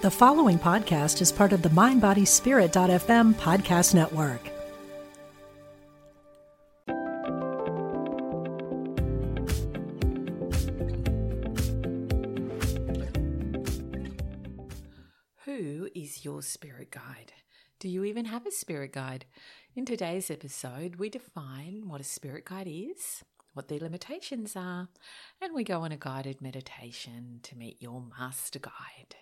[0.00, 4.48] The following podcast is part of the MindBodySpirit.fm podcast network.
[15.44, 17.32] Who is your spirit guide?
[17.80, 19.24] Do you even have a spirit guide?
[19.74, 24.90] In today's episode, we define what a spirit guide is, what their limitations are,
[25.42, 29.16] and we go on a guided meditation to meet your master guide.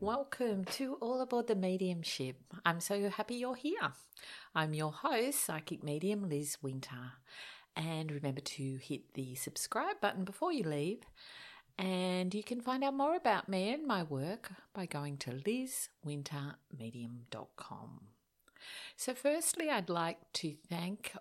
[0.00, 2.36] Welcome to All Aboard the Mediumship.
[2.64, 3.92] I'm so happy you're here.
[4.54, 7.12] I'm your host, Psychic Medium Liz Winter.
[7.76, 11.02] And remember to hit the subscribe button before you leave.
[11.78, 18.00] And you can find out more about me and my work by going to lizwintermedium.com.
[18.96, 21.14] So, firstly, I'd like to thank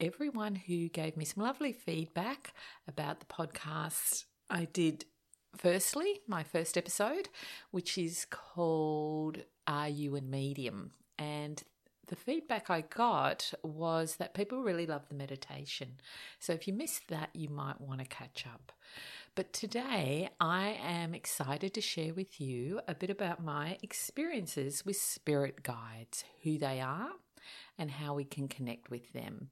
[0.00, 2.54] everyone who gave me some lovely feedback
[2.88, 5.04] about the podcast I did.
[5.54, 7.28] Firstly, my first episode,
[7.70, 10.92] which is called Are You a Medium?
[11.18, 11.62] And
[12.06, 16.00] the feedback I got was that people really love the meditation.
[16.38, 18.72] So if you missed that, you might want to catch up.
[19.34, 24.96] But today I am excited to share with you a bit about my experiences with
[24.96, 27.10] spirit guides, who they are,
[27.78, 29.50] and how we can connect with them.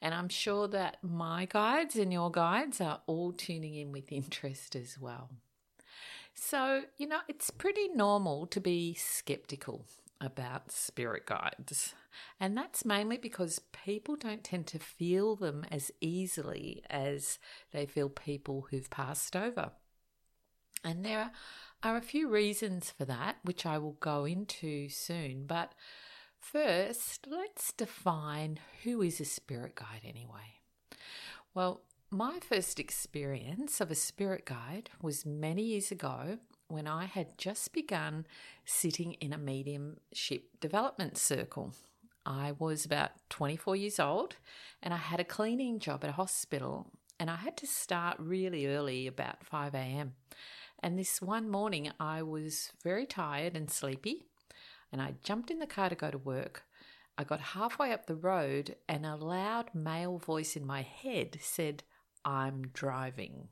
[0.00, 4.74] And I'm sure that my guides and your guides are all tuning in with interest
[4.76, 5.30] as well.
[6.34, 9.86] So, you know, it's pretty normal to be skeptical
[10.20, 11.94] about spirit guides.
[12.40, 17.38] And that's mainly because people don't tend to feel them as easily as
[17.72, 19.72] they feel people who've passed over.
[20.84, 21.32] And there
[21.82, 25.44] are a few reasons for that, which I will go into soon.
[25.46, 25.72] But
[26.40, 30.60] First, let's define who is a spirit guide anyway.
[31.54, 37.36] Well, my first experience of a spirit guide was many years ago when I had
[37.36, 38.26] just begun
[38.64, 41.74] sitting in a mediumship development circle.
[42.24, 44.36] I was about 24 years old
[44.82, 46.86] and I had a cleaning job at a hospital
[47.20, 50.14] and I had to start really early, about 5 a.m.
[50.82, 54.27] And this one morning I was very tired and sleepy
[54.92, 56.64] and I jumped in the car to go to work.
[57.16, 61.82] I got halfway up the road, and a loud male voice in my head said,
[62.24, 63.48] I'm driving.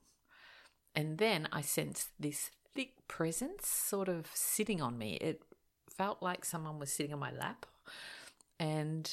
[0.94, 5.14] And then I sensed this thick presence sort of sitting on me.
[5.14, 5.42] It
[5.91, 7.66] felt like someone was sitting on my lap.
[8.58, 9.10] And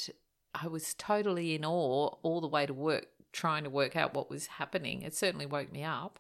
[0.54, 4.30] I was totally in awe all the way to work, trying to work out what
[4.30, 5.02] was happening.
[5.02, 6.20] It certainly woke me up.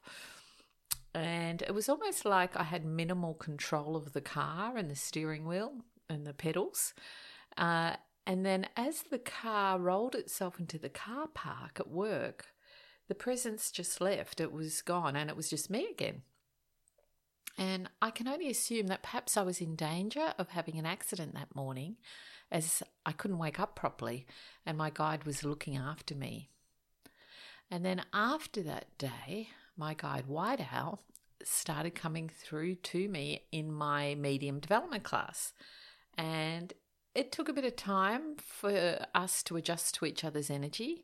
[1.13, 5.45] And it was almost like I had minimal control of the car and the steering
[5.45, 5.73] wheel
[6.09, 6.93] and the pedals.
[7.57, 12.47] Uh, and then as the car rolled itself into the car park at work,
[13.07, 14.39] the presence just left.
[14.39, 16.21] It was gone and it was just me again.
[17.57, 21.35] And I can only assume that perhaps I was in danger of having an accident
[21.35, 21.97] that morning
[22.51, 24.25] as I couldn't wake up properly
[24.65, 26.49] and my guide was looking after me.
[27.69, 30.99] And then after that day, my guide White Owl
[31.43, 35.53] started coming through to me in my medium development class.
[36.17, 36.73] And
[37.15, 41.03] it took a bit of time for us to adjust to each other's energy,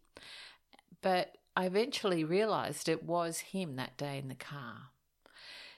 [1.02, 4.92] but I eventually realized it was him that day in the car.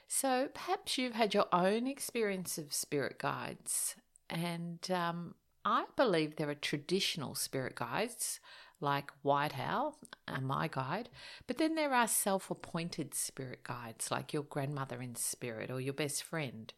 [0.06, 3.96] So perhaps you've had your own experience of spirit guides,
[4.28, 5.34] and um,
[5.64, 8.40] I believe there are traditional spirit guides
[8.80, 11.08] like White Owl, uh, my guide,
[11.46, 15.94] but then there are self appointed spirit guides like your grandmother in spirit or your
[15.94, 16.72] best friend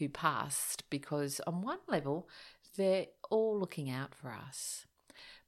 [0.00, 2.28] who passed because, on one level,
[2.76, 4.86] they're all looking out for us.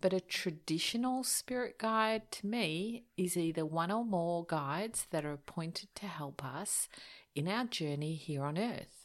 [0.01, 5.33] But a traditional spirit guide to me is either one or more guides that are
[5.33, 6.89] appointed to help us
[7.35, 9.03] in our journey here on earth.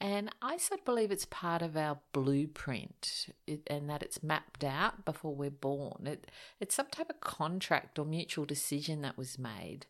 [0.00, 3.28] And I sort of believe it's part of our blueprint
[3.66, 6.06] and that it's mapped out before we're born.
[6.06, 9.84] It, it's some type of contract or mutual decision that was made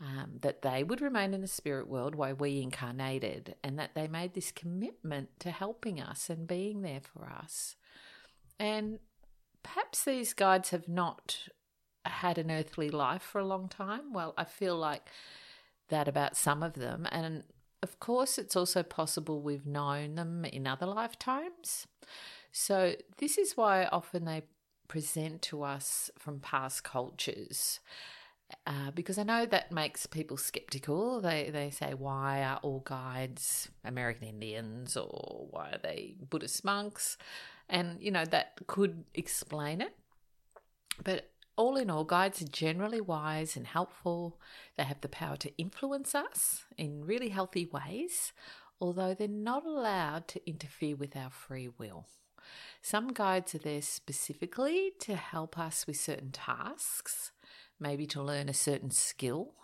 [0.00, 4.06] um, that they would remain in the spirit world while we incarnated, and that they
[4.06, 7.74] made this commitment to helping us and being there for us.
[8.60, 9.00] And
[9.62, 11.48] perhaps these guides have not
[12.04, 14.12] had an earthly life for a long time.
[14.12, 15.08] Well, I feel like
[15.88, 17.06] that about some of them.
[17.10, 17.44] And
[17.82, 21.86] of course, it's also possible we've known them in other lifetimes.
[22.52, 24.42] So, this is why often they
[24.88, 27.80] present to us from past cultures
[28.66, 31.20] uh, because I know that makes people skeptical.
[31.20, 37.18] They they say, why are all guides American Indians or why are they Buddhist monks?
[37.68, 39.94] And you know that could explain it.
[41.02, 44.40] But all in all, guides are generally wise and helpful.
[44.76, 48.32] They have the power to influence us in really healthy ways,
[48.80, 52.06] although they're not allowed to interfere with our free will.
[52.80, 57.32] Some guides are there specifically to help us with certain tasks,
[57.80, 59.54] maybe to learn a certain skill,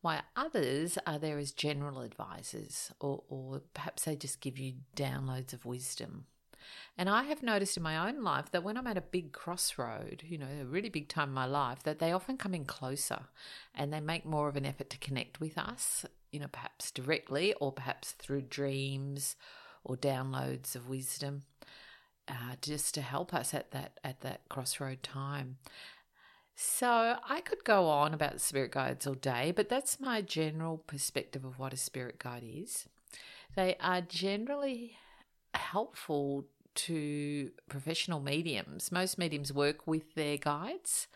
[0.00, 5.52] while others are there as general advisors, or, or perhaps they just give you downloads
[5.52, 6.26] of wisdom.
[6.96, 10.22] And I have noticed in my own life that when I'm at a big crossroad,
[10.26, 13.24] you know, a really big time in my life, that they often come in closer
[13.74, 17.52] and they make more of an effort to connect with us, you know, perhaps directly
[17.54, 19.36] or perhaps through dreams
[19.82, 21.42] or downloads of wisdom.
[22.26, 25.58] Uh, just to help us at that at that crossroad time.
[26.56, 31.44] So I could go on about spirit guides all day, but that's my general perspective
[31.44, 32.86] of what a spirit guide is.
[33.56, 34.96] They are generally
[35.52, 38.90] helpful to professional mediums.
[38.92, 41.06] Most mediums work with their guides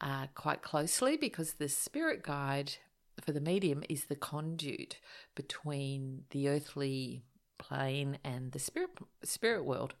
[0.00, 2.74] uh, quite closely because the spirit guide
[3.20, 4.98] for the medium is the conduit
[5.34, 7.22] between the earthly
[7.58, 8.90] plane and the spirit
[9.22, 9.94] spirit world.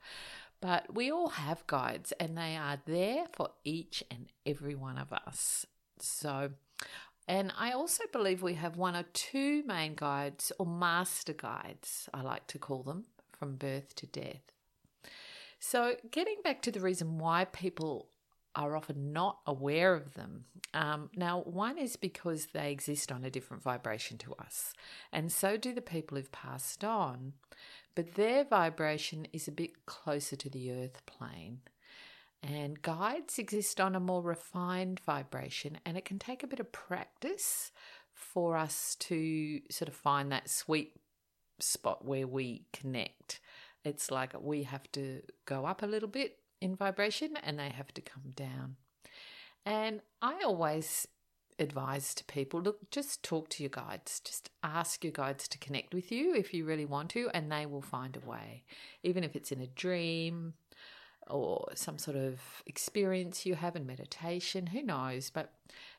[0.60, 5.12] But we all have guides and they are there for each and every one of
[5.12, 5.64] us.
[5.98, 6.50] So
[7.30, 12.22] and I also believe we have one or two main guides or master guides, I
[12.22, 14.42] like to call them, from birth to death.
[15.60, 18.08] So, getting back to the reason why people
[18.56, 20.46] are often not aware of them.
[20.74, 24.72] Um, now, one is because they exist on a different vibration to us,
[25.12, 27.34] and so do the people who've passed on,
[27.94, 31.60] but their vibration is a bit closer to the earth plane.
[32.42, 36.72] And guides exist on a more refined vibration, and it can take a bit of
[36.72, 37.70] practice
[38.14, 40.92] for us to sort of find that sweet
[41.58, 43.40] spot where we connect.
[43.84, 47.92] It's like we have to go up a little bit in vibration and they have
[47.94, 48.76] to come down.
[49.64, 51.06] And I always
[51.60, 54.20] advise to people look, just talk to your guides.
[54.20, 57.66] Just ask your guides to connect with you if you really want to, and they
[57.66, 58.64] will find a way.
[59.02, 60.54] Even if it's in a dream
[61.28, 65.30] or some sort of experience you have in meditation, who knows?
[65.30, 65.52] But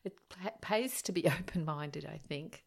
[0.03, 0.17] it
[0.61, 2.63] pays to be open minded, I think.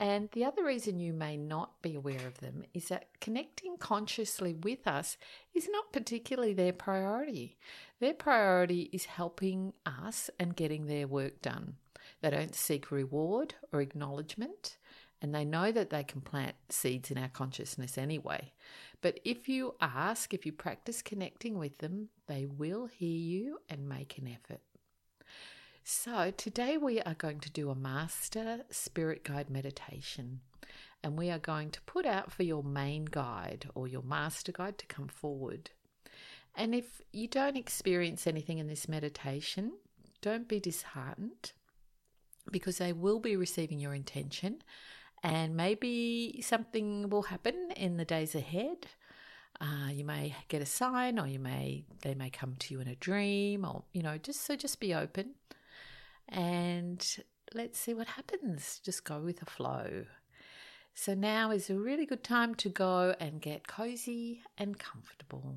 [0.00, 4.54] And the other reason you may not be aware of them is that connecting consciously
[4.54, 5.18] with us
[5.54, 7.58] is not particularly their priority.
[8.00, 11.74] Their priority is helping us and getting their work done.
[12.20, 14.76] They don't seek reward or acknowledgement,
[15.22, 18.52] and they know that they can plant seeds in our consciousness anyway.
[19.00, 23.88] But if you ask, if you practice connecting with them, they will hear you and
[23.88, 24.60] make an effort.
[25.82, 30.40] So, today we are going to do a master spirit guide meditation,
[31.02, 34.76] and we are going to put out for your main guide or your master guide
[34.78, 35.70] to come forward.
[36.54, 39.72] And if you don't experience anything in this meditation,
[40.20, 41.52] don't be disheartened
[42.50, 44.62] because they will be receiving your intention,
[45.22, 48.86] and maybe something will happen in the days ahead.
[49.60, 52.88] Uh, you may get a sign, or you may they may come to you in
[52.88, 55.34] a dream, or you know, just so just be open
[56.30, 57.16] and
[57.54, 58.80] let's see what happens.
[58.84, 60.04] Just go with the flow.
[60.94, 65.56] So now is a really good time to go and get cozy and comfortable.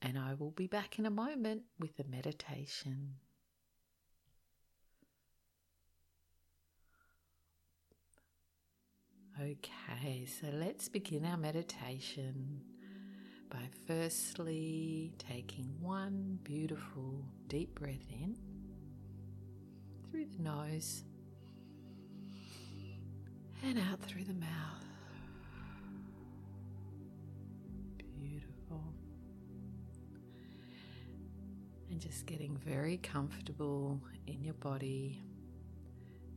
[0.00, 3.14] And I will be back in a moment with the meditation.
[9.40, 12.60] Okay, so let's begin our meditation
[13.48, 18.36] by firstly taking one beautiful deep breath in
[20.10, 21.04] through the nose
[23.62, 24.84] and out through the mouth.
[28.20, 28.82] Beautiful.
[31.92, 35.22] And just getting very comfortable in your body,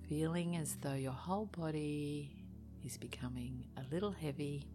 [0.07, 2.40] feeling as though your whole body
[2.85, 4.67] is becoming a little heavy.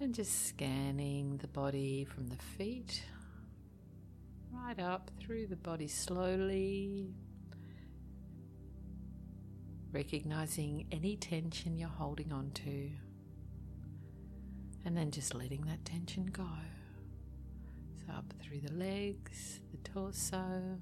[0.00, 3.02] And just scanning the body from the feet
[4.64, 7.14] right up through the body slowly,
[9.92, 12.90] recognizing any tension you're holding on to,
[14.84, 16.48] and then just letting that tension go.
[18.06, 20.78] So, up through the legs, the torso,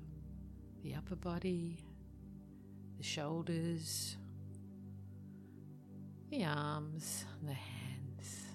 [0.82, 1.78] the upper body,
[2.98, 4.16] the shoulders,
[6.32, 8.46] the arms, the hands,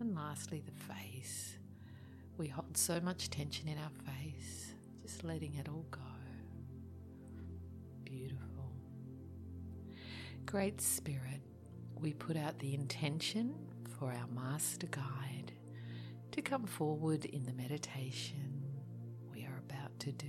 [0.00, 1.58] and lastly, the face.
[2.38, 6.00] We hold so much tension in our face, just letting it all go.
[8.04, 8.72] Beautiful.
[10.46, 11.42] Great Spirit,
[12.00, 13.54] we put out the intention
[13.98, 15.52] for our Master Guide
[16.32, 18.62] to come forward in the meditation
[19.30, 20.26] we are about to do.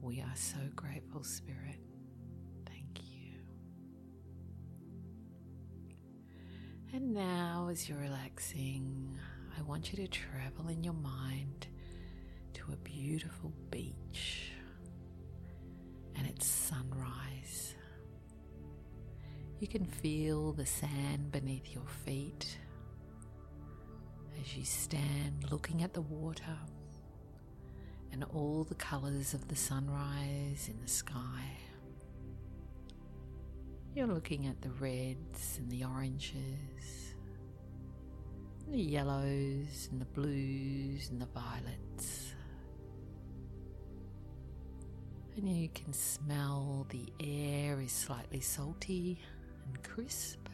[0.00, 1.78] We are so grateful, Spirit.
[6.94, 9.18] And now, as you're relaxing,
[9.58, 11.66] I want you to travel in your mind
[12.52, 14.52] to a beautiful beach
[16.14, 17.74] and it's sunrise.
[19.58, 22.58] You can feel the sand beneath your feet
[24.38, 26.58] as you stand looking at the water
[28.12, 31.56] and all the colours of the sunrise in the sky.
[33.94, 37.14] You're looking at the reds and the oranges,
[38.66, 42.32] the yellows and the blues and the violets.
[45.36, 49.18] And you can smell the air is slightly salty
[49.66, 50.48] and crisp.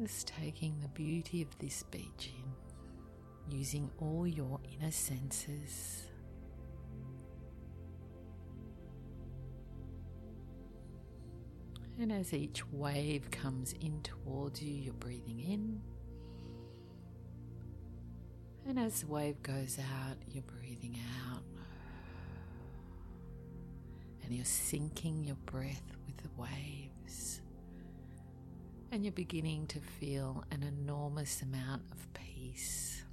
[0.00, 2.32] Just taking the beauty of this beach
[3.50, 6.06] in, using all your inner senses.
[12.02, 15.80] And as each wave comes in towards you, you're breathing in.
[18.68, 20.98] And as the wave goes out, you're breathing
[21.30, 21.44] out.
[24.24, 27.40] And you're syncing your breath with the waves.
[28.90, 33.04] And you're beginning to feel an enormous amount of peace.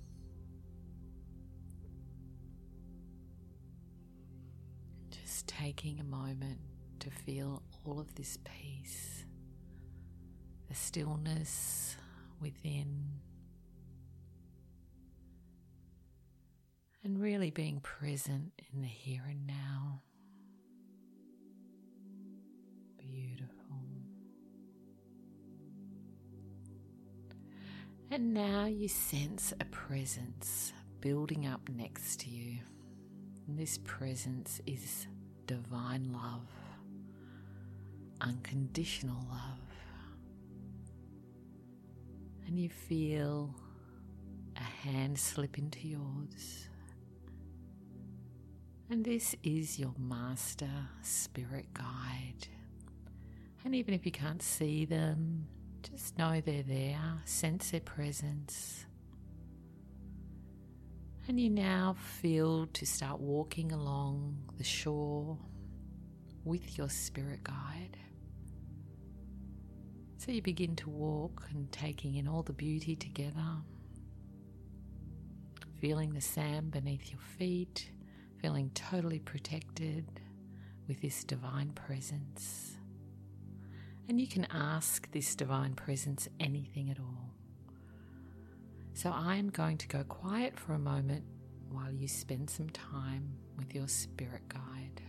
[5.12, 6.58] Just taking a moment
[7.00, 9.26] to feel all of this peace,
[10.68, 11.96] the stillness
[12.42, 13.06] within,
[17.04, 20.02] and really being present in the here and now.
[22.98, 23.56] Beautiful.
[28.12, 32.60] And now you sense a presence building up next to you.
[33.48, 35.08] And this presence is
[35.46, 36.48] divine love,
[38.22, 39.60] unconditional love.
[42.48, 43.54] And you feel
[44.58, 46.68] a hand slip into yours.
[48.90, 50.70] And this is your master
[51.04, 52.48] spirit guide.
[53.64, 55.46] And even if you can't see them,
[55.84, 58.86] just know they're there, sense their presence.
[61.28, 65.38] And you now feel to start walking along the shore
[66.44, 67.98] with your spirit guide.
[70.20, 73.56] So you begin to walk and taking in all the beauty together,
[75.80, 77.90] feeling the sand beneath your feet,
[78.42, 80.20] feeling totally protected
[80.90, 82.76] with this divine presence.
[84.10, 87.30] And you can ask this divine presence anything at all.
[88.96, 91.24] So I am going to go quiet for a moment
[91.72, 95.02] while you spend some time with your spirit guide.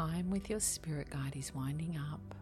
[0.00, 2.34] Time with your spirit guide is winding up.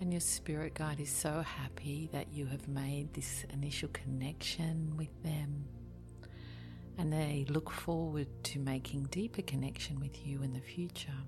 [0.00, 5.22] And your spirit guide is so happy that you have made this initial connection with
[5.22, 5.64] them.
[6.98, 11.22] And they look forward to making deeper connection with you in the future.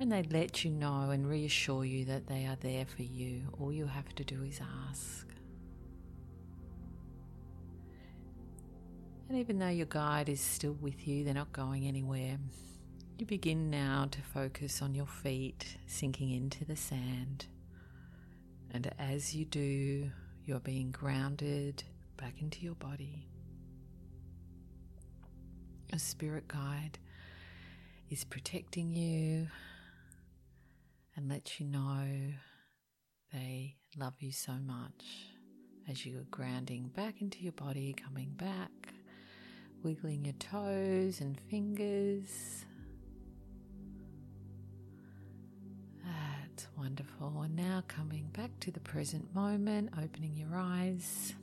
[0.00, 3.42] And they let you know and reassure you that they are there for you.
[3.60, 5.26] All you have to do is ask.
[9.28, 12.38] And even though your guide is still with you, they're not going anywhere.
[13.18, 17.46] You begin now to focus on your feet sinking into the sand.
[18.72, 20.10] And as you do,
[20.46, 21.84] you're being grounded
[22.16, 23.28] back into your body.
[25.92, 26.98] A spirit guide
[28.08, 29.48] is protecting you
[31.20, 32.06] and lets you know
[33.32, 35.04] they love you so much
[35.88, 38.70] as you are grounding back into your body, coming back,
[39.82, 42.64] wiggling your toes and fingers.
[46.02, 47.42] That's wonderful.
[47.42, 51.34] And now coming back to the present moment, opening your eyes,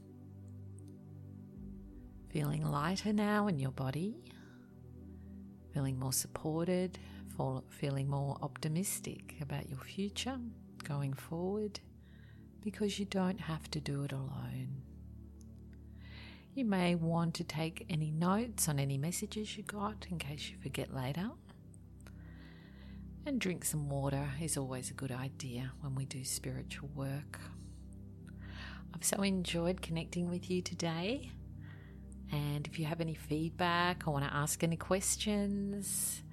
[2.31, 4.23] feeling lighter now in your body,
[5.71, 6.97] feeling more supported,
[7.69, 10.37] feeling more optimistic about your future
[10.83, 11.79] going forward
[12.61, 14.81] because you don't have to do it alone.
[16.53, 20.57] You may want to take any notes on any messages you got in case you
[20.61, 21.29] forget later.
[23.25, 27.39] And drink some water is always a good idea when we do spiritual work.
[28.95, 31.31] I've so enjoyed connecting with you today.
[32.31, 36.23] And if you have any feedback or want to ask any questions,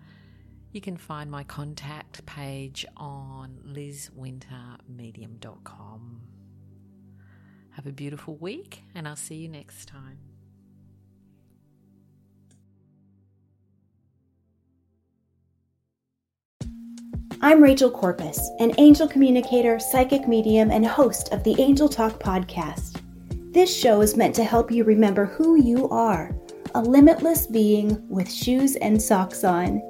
[0.75, 6.21] you can find my contact page on lizwintermedium.com.
[7.71, 10.19] Have a beautiful week, and I'll see you next time.
[17.41, 23.01] I'm Rachel Corpus, an angel communicator, psychic medium, and host of the Angel Talk podcast.
[23.53, 26.35] This show is meant to help you remember who you are
[26.75, 29.81] a limitless being with shoes and socks on.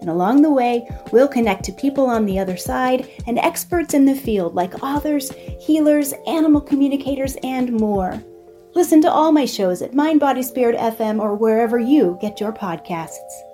[0.00, 4.04] And along the way, we'll connect to people on the other side and experts in
[4.04, 5.30] the field like authors,
[5.60, 8.22] healers, animal communicators, and more.
[8.74, 12.52] Listen to all my shows at Mind Body Spirit FM or wherever you get your
[12.52, 13.49] podcasts.